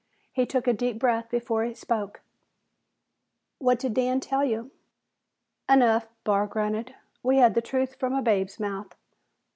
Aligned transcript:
He 0.33 0.47
took 0.47 0.65
a 0.65 0.73
deep 0.73 0.97
breath 0.97 1.29
before 1.29 1.63
he 1.63 1.75
spoke. 1.75 2.21
"What 3.59 3.77
did 3.77 3.93
Dan 3.93 4.19
tell 4.19 4.43
you?" 4.43 4.71
"Enough," 5.69 6.07
Barr 6.23 6.47
grunted. 6.47 6.95
"We 7.21 7.37
had 7.37 7.53
the 7.53 7.61
truth 7.61 7.93
from 7.99 8.15
a 8.15 8.23
babe's 8.23 8.59
mouth." 8.59 8.95